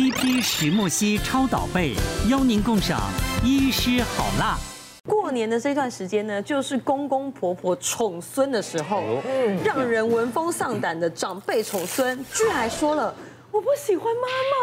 [0.00, 1.94] CP 石墨烯超导被，
[2.30, 3.02] 邀您共赏
[3.44, 4.56] 医师好辣。
[5.06, 9.02] 过年的这段时间呢，就是公公婆婆宠孙的时候，
[9.62, 13.14] 让人闻风丧胆的长辈宠孙，居然还说了。
[13.52, 14.06] 我不喜欢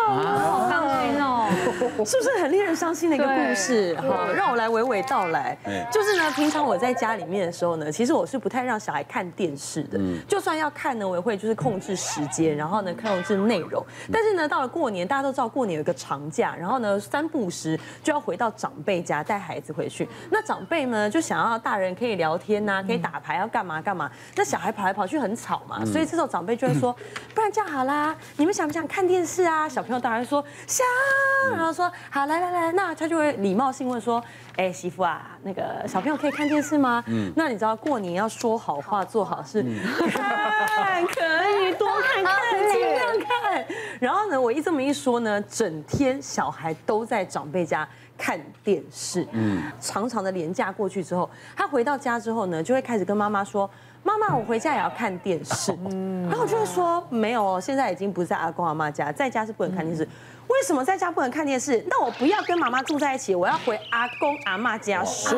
[0.07, 1.49] 妈妈，好伤心哦，
[2.05, 3.93] 是不是很令人伤心的一个故事？
[3.97, 5.57] 好，让我来娓娓道来。
[5.91, 9.99] 就是呢，平常我在家里面的时候呢，其实我是不太让小孩看电视的。
[10.25, 13.85] 就算要看呢，我也会就是控制时间，然后呢控制内容。
[14.11, 20.07] 但是呢，到了过年，大家都知道过年有一个长假，然后呢三不时就要回到长辈家带孩子回去。
[20.31, 24.09] 那长辈呢就想要大人可以聊天呐，可以打牌，要干嘛干嘛。
[24.35, 26.95] 那小孩跑来跑去很吵嘛，所以这时候长辈就会说，
[27.35, 28.76] 不然这样好啦，你们想不想？
[28.77, 30.85] 想看电视啊，小朋友当然说想，
[31.51, 34.23] 然后说好，来来来，那他就会礼貌性问说，
[34.55, 37.03] 哎，媳妇啊，那个小朋友可以看电视吗？
[37.07, 39.65] 嗯，那你知道过年要说好话，做好事，
[40.13, 43.65] 看可以多看看，尽量看。
[43.99, 53.69] 然后呢，我一这么一说呢，整天小孩都在长辈家看电视，嗯，长长的连假过去之后，他回到家之后呢，就会开始跟妈妈说。
[54.03, 55.77] 妈妈，我回家也要看电视。
[55.91, 60.07] 嗯然后我就会说，没有哦，现在已经不是在阿公阿妈家，在家是不能看电视。
[60.47, 61.83] 为什么在家不能看电视？
[61.89, 65.37] 那我不要跟妈妈住在一起，我要回阿公阿妈家睡。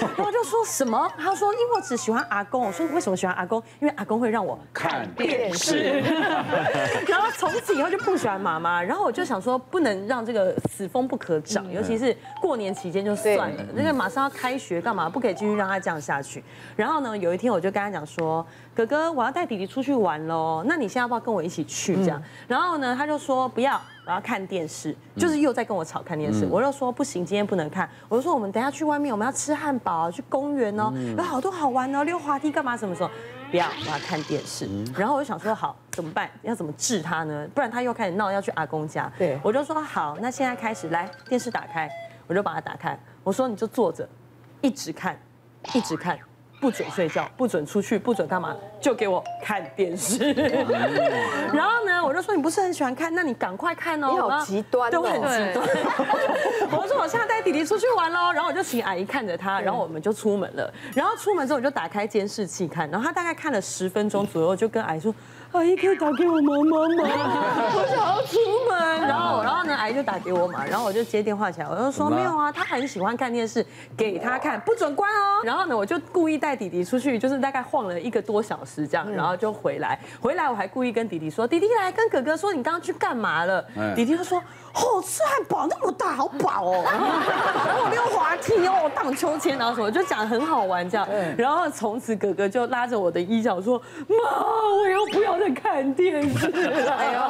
[0.00, 1.10] 然后我就说什么？
[1.18, 2.62] 他说，因为我只喜欢阿公。
[2.62, 3.62] 我说为什么喜欢阿公？
[3.80, 6.00] 因为阿公会让我看电视。
[7.08, 8.82] 然后从此以后就不喜欢妈妈。
[8.82, 15.08] 然后我就想说，不能让这个此风不可长，尤其是过年期间就算了，那个马上要开学干嘛？
[15.08, 16.44] 不可以继续让他这样下去。
[16.76, 21.96] 然后呢，有一天我就跟他讲说，哥哥，我要带弟弟出去玩喽，那你现在要不要跟我一起去？
[21.96, 22.22] 这样。
[22.46, 23.80] 然后呢，他就说不要。
[24.04, 26.46] 我要看电视，就是又在跟我吵看电视。
[26.48, 27.88] 我就说不行，今天不能看。
[28.08, 32.76] 我就说我们等下去外面，我们要吃汉堡，去公园哦，有好多好玩哦，溜滑梯干嘛？
[32.76, 33.10] 什么时候？
[33.50, 34.68] 不要，我要看电视。
[34.96, 36.30] 然后我就想说好，怎么办？
[36.42, 37.48] 要怎么治他呢？
[37.52, 39.10] 不然他又开始闹，要去阿公家。
[39.18, 41.90] 对，我就说好，那现在开始来，电视打开，
[42.28, 42.96] 我就把它打开。
[43.24, 44.08] 我说你就坐着，
[44.60, 45.18] 一直看，
[45.74, 46.16] 一直看。
[46.60, 50.32] 不准睡觉，不准出去，不准干嘛，就给我看电视。
[51.52, 54.08] 然后呢，我就说你不是很喜欢看，那你赶快看哦。
[54.10, 55.68] 你好极端，都很极端。
[56.72, 60.72] 我说我现在带弟弟出去玩喽，然后我就请阿姨看着他，然后我们就出门了。
[60.94, 65.14] 然后出门之后我就打开监视器看，然后他大概看了十分钟左右，就跟阿姨说。
[65.52, 67.04] 阿姨可以打给我妈妈吗？
[67.74, 73.64] 我想要出门，然后然后呢，阿姨就打给我嘛，然后我就接电话起来，我就说没有啊，他很喜欢看电视，
[73.96, 75.40] 给他看，不准关哦。
[75.44, 79.98] 然后呢，我就故意带弟弟出去，就是大概晃了一个多小时这样，然后就回来。
[80.20, 83.64] 回来我还故意跟弟弟说，弟弟来跟哥哥说，你刚刚去干嘛了？
[83.94, 84.42] 弟弟就说。
[84.76, 86.84] 哦，吃汉堡那么大，好饱哦！
[86.84, 91.08] 然后我溜滑梯哦，荡秋千，然后什么，就讲得很好玩这样。
[91.34, 94.16] 然后从此哥哥就拉着我的衣角说：“妈，
[94.70, 97.20] 我又不要再看电视了。”哎呦！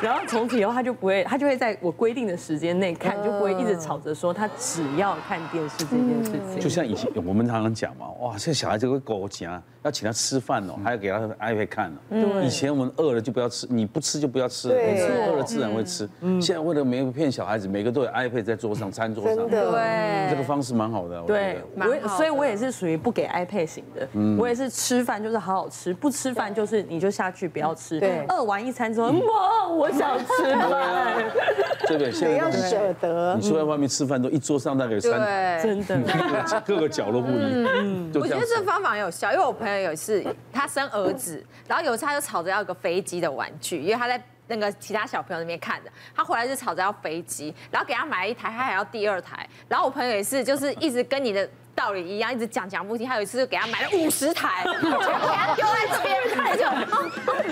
[0.02, 6.60] 然后从此以后他就不会，他就会在我规定的时间内看，就不会一直吵着说他只要看电视这件事情。
[6.60, 11.98] 就像以前我们常常讲嘛，哇，这小孩子会狗讲，要请他吃饭哦，还要给他 iPad 看呢。
[12.44, 16.08] 以前我们饿了就不要吃，你不吃就不要吃，饿了自然会吃。
[16.40, 19.48] 现在为了没有骗小孩子，每个都有 iPad 在桌上，餐桌上。
[19.48, 21.22] 对，这个方式蛮好的。
[21.22, 24.08] 对，我所以，我也是属于不给 iPad 型的。
[24.38, 27.98] 我也是吃饭就是好好吃，不吃饭就是你就下去不要吃。
[27.98, 31.24] 对，饿完一餐之后，妈，我想吃饭。
[31.88, 32.12] 对不对？
[32.12, 33.34] 现在要舍得。
[33.34, 35.12] 你出在外面吃饭都一桌上大概有三，
[35.62, 37.64] 真的，各个角落不一。
[37.66, 44.22] 嗯，我觉得这方法很有效，因为我朋友有一次他生儿子，然后有一次他就吵着要一个飞机的玩具，因为他在。
[44.52, 49.48] 那个其他小朋友那边看着，他回来就吵着要飞机，然后给他买了一台，他还要第二台。
[49.68, 53.06] 然后我朋友也是，就是一直跟你的道理一样，一直讲讲不听。
[53.06, 57.10] 他有一次就给他买了 五十台，就给他丢在这边，他就哦，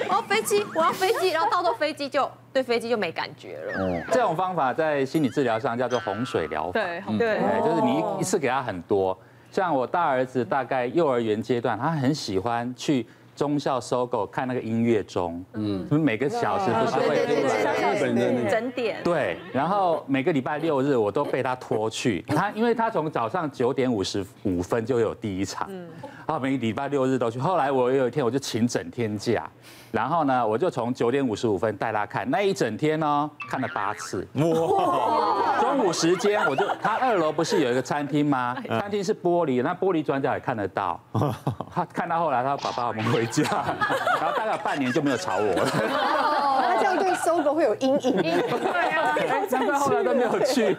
[0.08, 3.74] 我要飞机，我要飞机，然后到时候飞机就对飞机就没感觉了。
[3.78, 6.72] 嗯，这种方法在心理治疗上叫做洪水疗法。
[6.72, 9.16] 对，对，就是你一次给他很多。
[9.50, 13.06] 像我大儿子大概幼儿园阶段，他很喜欢去。
[13.38, 25.88] 中校搜狗看那个音乐钟，嗯，每个小时不是会日本的整点，对，然后每个礼拜六日我都被他拖去，他因为他从早上九点五十五分就有第一场，嗯，
[26.26, 29.48] 啊每个礼拜六日都去，后来我有一天我就请整天假。
[29.92, 34.26] 然后呢，我就从九点五十五分带他看那一整天呢，看了八次。
[34.34, 35.47] 哇！
[35.60, 38.56] 中午时间我就他二楼不是有一个餐厅吗？
[38.68, 41.00] 餐厅是玻璃，那玻璃转角也看得到。
[41.74, 43.42] 他看到后来，他说爸爸我们回家，
[44.20, 45.64] 然后大概半年就没有吵我了。
[45.66, 48.16] 他这样对收狗会有阴影。
[48.16, 49.14] 对啊，
[49.50, 50.76] 难怪后来都没有去。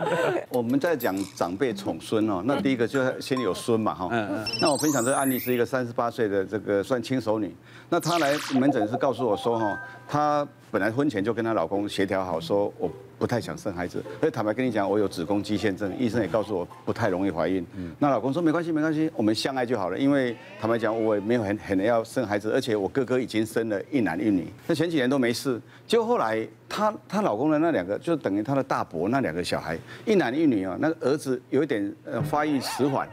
[0.49, 4.07] 我们在讲长辈宠孙哦，那第一个就是先有孙嘛哈。
[4.11, 4.45] 嗯嗯。
[4.61, 7.55] 那我分享这个案例是一个三十八岁的这个算轻熟女，
[7.89, 12.89] 那她来门诊是告诉我说哈，她本来婚前就跟她老公协调好说我。
[13.19, 17.65] 不太想生孩子，所以坦白跟你讲，我有子宫肌腺症，医生也告诉我不太容易怀孕。
[17.99, 19.99] 那老公说没关系，没关系，我们相爱就好了。
[19.99, 25.61] 因为坦白讲，我也没有很很要生孩子，而且我哥哥已经生了一男一女，那前几年都没事。
[25.85, 33.05] 结果后来她她老公的那两个，就等于她的大伯那两个小孩，一男一女啊，那个儿子有一点呃发育迟缓，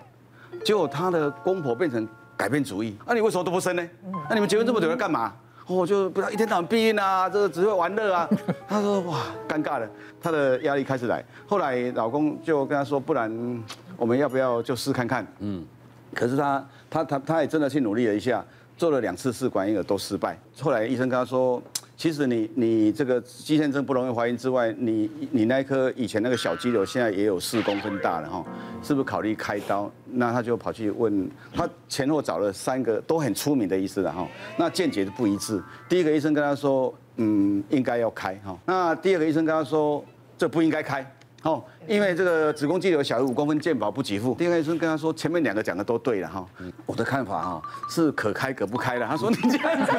[0.64, 2.06] 结果她的公婆变成
[2.36, 3.84] 改变主意，那你为什么都不生呢？
[4.28, 5.34] 那你们结婚这么久要干嘛？
[5.66, 8.28] 我就不知道一天到晚避孕啊，这个只会玩乐啊。
[8.68, 9.88] 他说哇，尴尬了，
[10.20, 11.24] 他的压力开始来。
[11.46, 13.64] 后来老公就跟他说，不然
[13.96, 15.26] 我们要不要就试看看？
[15.40, 15.64] 嗯。
[16.14, 18.44] 可是他他他他也真的去努力了一下，
[18.76, 20.38] 做了两次试管婴儿都失败。
[20.60, 21.62] 后来医生跟他说。
[21.96, 28.44] 其实你你这个肌腺症不容易怀孕之外，你你那颗以前那个小肌瘤现在也有四公分大了哈，
[28.82, 29.90] 是不是考虑开刀？
[30.04, 34.28] 那他就跑去问他前后找了三个都很出名的医师了哈，
[34.58, 35.62] 那见解不一致。
[35.88, 38.58] 第一个医生跟他说，嗯，应该要开哈。
[38.66, 40.04] 那第二个医生跟他说，
[40.36, 41.10] 这不应该开。
[41.46, 44.34] 哦，因为这个子宫肌瘤小于五公分，健保不给付。
[44.34, 46.44] 第二个医生跟他说，前面两个讲的都对了哈。
[46.84, 49.06] 我的看法哈是可开可不开的。
[49.06, 49.92] 他说你这样子，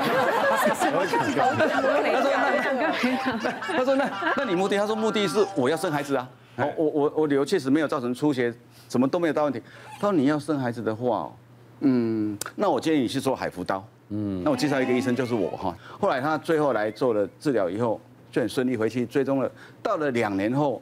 [3.62, 4.78] 他说那那你目的？
[4.78, 6.28] 他说目的是我要生孩子啊。
[6.58, 8.54] 我我我我瘤确实没有造成出血，
[8.90, 9.62] 什么都没有大问题。
[9.94, 11.32] 他说你要生孩子的话，
[11.80, 13.82] 嗯，那我建议你去做海扶刀。
[14.10, 15.74] 嗯，那我介绍一个医生就是我哈。
[15.98, 19.50] 后来他最后来做了治疗以后，就很顺利回去追踪了。
[19.82, 20.82] 到了两年后。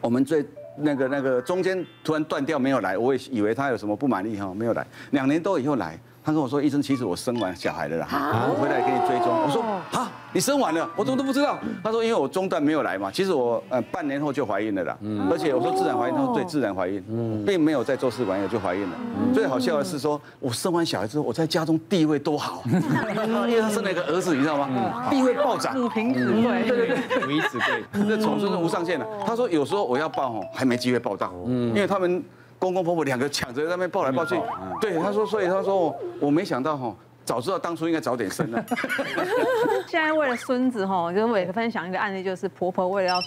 [0.00, 0.44] 我们最
[0.76, 4.86] 那个那个中间突然断掉没有来，我也以为他有什么不满意哈，没有来。
[5.10, 8.06] 两年多以后来，他跟我说：“医生，其实我生完小孩了啦，
[8.48, 9.62] 我回来给你追踪。”我说
[9.98, 11.58] ：“啊。”你生完了，我怎么都不知道。
[11.82, 14.94] 他说，因为我中断没有来嘛，其实我呃半年后就怀孕了啦。
[15.30, 17.02] 而且我说自然怀孕，他说对，自然怀孕，
[17.46, 18.98] 并没有在做试管婴儿就怀孕了。
[19.32, 22.62] 最好笑的是说，我生完小孩之后，我在家中地位多好，
[23.48, 25.08] 因为他生了一个儿子，你知道吗？
[25.08, 29.06] 地位暴涨，母凭子贵，对对对，母以子贵，这宠孙是无上限的。
[29.26, 32.22] 他说有时候我要抱哦，还没机会抱到，因为他们
[32.58, 34.38] 公公婆婆两个抢着在那边抱来抱去。
[34.82, 36.94] 对，他说，所以他说我没想到哈。
[37.26, 38.64] 早知道当初应该早点生了。
[39.88, 43.20] 现在为了孙子哈，就是我也分享一个案例，就是婆婆为了要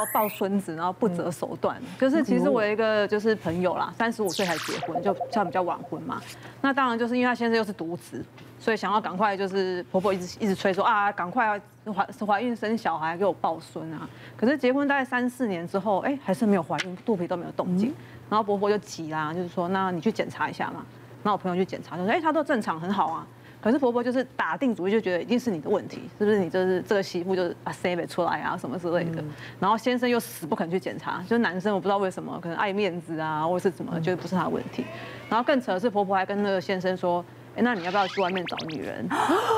[0.00, 1.80] 要抱孙子，然后不择手段。
[2.00, 6.20] 就是其实我有一个就是朋友啦，三十五岁才结婚，就算比较晚婚嘛。
[6.62, 8.24] 那当然就是因为他先生又是独子，
[8.58, 11.46] 所以想要赶快就是婆婆一直一直催说啊，赶快
[11.84, 14.08] 要怀怀孕生小孩给我抱孙啊。
[14.38, 17.94] 可是结婚大概三四年之后，哎，还是没有怀孕，肚皮都没有动静。
[18.30, 20.84] 然后婆婆就急啦，就是说那你去检查一下嘛。
[21.24, 23.26] 那我朋友去检查，就说：“哎，他都正常，很好啊。”
[23.60, 26.38] 可是婆婆就是打定主意，就觉得一定是你的问题，是不是？
[26.38, 29.24] 你就是这个媳妇就是把塞没出来啊，什么之类的。
[29.58, 34.84] 然后先生又死不肯去检查，就是男生我不知道为什么，可能爱面子啊，或是怎么，觉得不是他的问题。
[35.30, 37.24] 然后更扯的是，婆婆还跟那个先生说
[37.56, 39.08] ：“哎，那你要不要去外面找女人？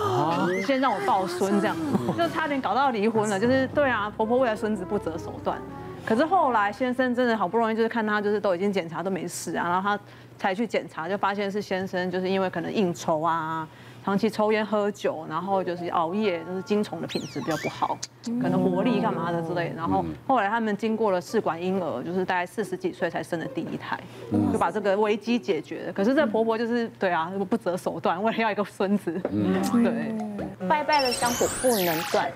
[0.65, 1.77] 先让我抱孙这样，
[2.17, 3.41] 就差点搞到离婚了。
[3.41, 5.61] 就是对啊，婆婆为了孙子不择手段。
[6.05, 10.01] 可是后来先生真的好不容易就是看他就是都已经检查都没事啊，然后他。
[10.39, 13.67] 才去检查，就发现是先生，就是因为可能应酬啊，
[14.05, 17.99] 长期抽烟喝酒，然后就是熬夜，就是精虫的品质比较不好，
[18.41, 19.73] 可能活力干嘛的之类。
[19.77, 23.99] 然后后来他们经过了试管婴儿，就是大概四十几岁才生的第一胎，
[24.53, 25.93] 就把这个危机解决了。
[25.93, 29.13] 可是这婆婆就是对啊，不择手段，为了要一个孙子，
[29.73, 32.31] 对，拜拜的香火不能断。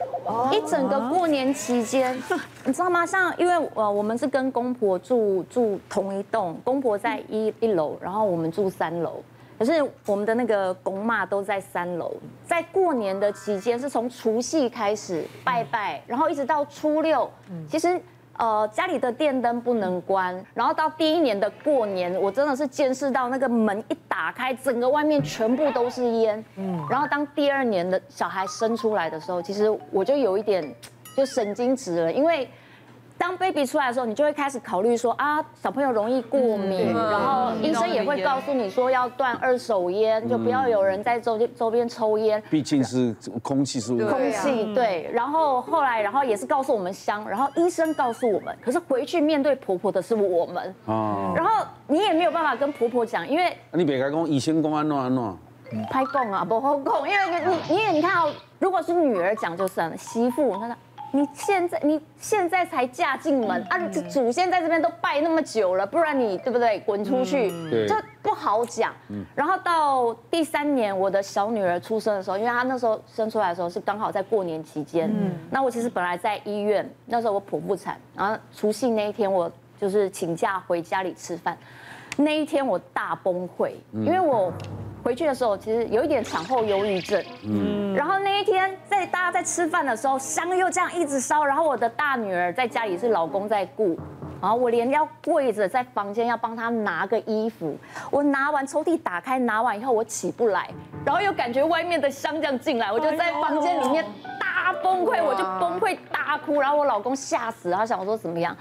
[0.53, 2.15] 一整个过年期间，
[2.65, 3.05] 你知道吗？
[3.07, 9.23] 像因为呃，我们是跟公婆住住同一栋，公婆在一一楼，然后我们住三楼。
[9.59, 9.73] 可是
[10.07, 12.13] 我们的那个公妈都在三楼。
[12.47, 17.31] 在过年的期间，是从除夕开始拜拜，然后一直到初六。
[17.69, 18.01] 其实。
[18.37, 26.45] 呃，家里的电灯不能关，然后到第一年的过年，我真的是见识到那个门一打开，整个外面全部都是烟。
[26.57, 30.75] 嗯，然后当第二年的小孩生出来的时候，其实我就有一点
[31.17, 32.49] 就神经质了，因为。
[33.21, 42.43] 当 baby 出来的时候，你就会开始考虑说啊，小朋友容易过敏，然后医生也会告诉你说要断二手烟，就不要有人在周周边抽烟。
[42.49, 45.11] 毕竟是空气是空气对。
[45.13, 50.75] 然后后来，然后也是告诉我们香，然后医生告诉我们，可是回去面对婆婆的是我们。
[50.87, 51.35] 哦。
[51.37, 55.37] 然后你也没有办法跟婆婆讲，因为你别该讲医生讲安怎安怎。
[55.91, 60.75] 拍供啊，不好供，因为你你也你看哦，如果是女儿讲就算了，媳妇她说。
[61.13, 66.79] 你现在你现在才嫁进门啊，你祖先在这边都拜那么久了，不然你对不对？
[66.81, 67.51] 滚出去，
[67.89, 68.95] 这不好讲。
[69.35, 75.13] 然后到第三年，我的小女儿出生的时候，因为她那时候生出来的时候是刚好在过年期间，
[75.51, 79.51] 那我其实本来在医院，那时候我剖腹产，然后除夕那一天我
[79.81, 81.57] 就是请假回家里吃饭，
[82.17, 84.53] 那一天我大崩溃，因为我。
[85.03, 87.25] 回去的时候，其实有一点产后忧郁症。
[87.43, 93.99] 嗯，然后那一天在大家在吃饭的时候，香又这样一直烧，然后我的大女儿在家里是老公在顾，
[94.41, 97.77] 然后我连要跪着在房间要帮她拿个衣服，
[98.11, 100.69] 我拿完抽屉打开拿完以后我起不来，
[101.05, 104.05] 然后又感觉外面的香这样进来，我就在房间里面
[104.39, 108.57] 大崩溃，我就崩溃大哭，然后我老公吓死，他想说怎么样，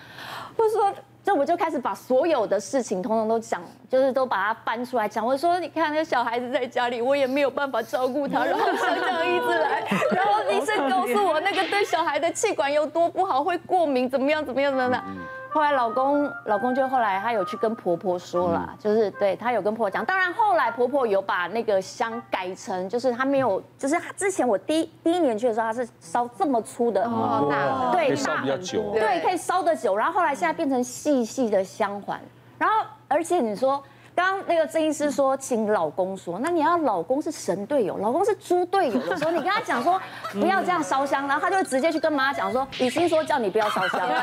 [0.57, 0.93] 我说。
[1.29, 5.24] 那我就开始把所有的事情通通都讲，就是都把它搬出来讲。
[5.24, 15.03] 我说，你看那个小孩子在家里，我也没有办法照顾他，然后香这样一直来，然后医生告诉我那个对小孩的气管有多不好，会过敏，怎么样怎么样怎么样。
[15.51, 20.06] 后来老公，老公就后来他有去跟婆婆说了，就是对他有跟婆婆讲。
[20.06, 29.98] 当然后来婆婆有把那个香改成，就是他没有，就是他之前我第一第一年去的时候，他是烧这么粗的，哦，那，对，烧比较久，对，可以烧的久。
[29.98, 32.20] 然后后来现在变成细细的香环，
[32.58, 32.75] 然后
[33.08, 33.84] 而且你说。
[34.19, 39.97] 刚刚那个郑医师说，请老公说，那你要老公是神队友，老公是猪队友的时候，你跟他讲说
[40.38, 44.17] 不要这样烧香，然后他就会直接去跟妈讲说，雨欣说叫你不要烧香，对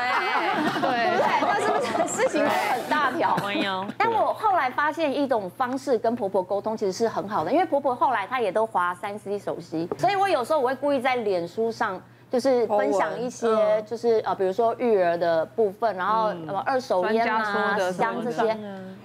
[0.81, 3.35] 对对，那是不是事情很大条？
[3.97, 11.99] 但我后来发现一种方式跟婆婆沟通其实是很好的，因为婆婆后来她也都滑三 C 手机，所以我有时候我会故意在脸书上。
[12.29, 13.47] 就是分享一些，
[13.83, 18.57] 就是呃，比如说育儿的部分，然后什么二手烟啊、香这些。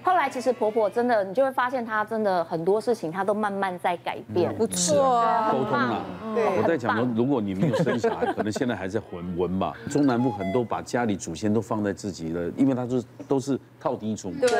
[0.03, 4.53] 后来其实婆婆真的，你就会发现她真的很多事情，她都慢慢在改变。
[4.55, 6.01] 不错，沟通啊。
[6.35, 9.73] 我在讲说，如果你没有生小孩，可能现在还在混文吧。
[9.89, 14.31] 中南部很多把家里祖先都放在自己的，因为他是都是靠低处。
[14.31, 14.59] 对对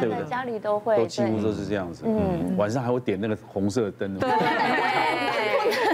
[0.00, 2.04] 对对，家里都会，都几乎都是这样子。
[2.06, 4.18] 嗯，晚上还会点那个红色的灯。
[4.18, 4.30] 对。